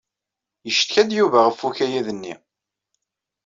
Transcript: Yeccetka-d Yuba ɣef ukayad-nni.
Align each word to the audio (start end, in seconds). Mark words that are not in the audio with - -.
Yeccetka-d 0.67 1.09
Yuba 1.17 1.39
ɣef 1.43 1.59
ukayad-nni. 1.67 2.33